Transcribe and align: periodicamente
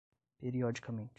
periodicamente 0.39 1.09